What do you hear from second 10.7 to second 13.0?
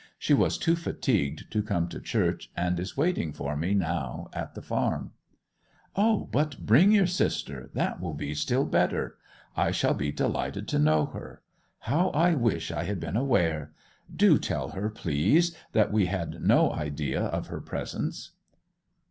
know her. How I wish I had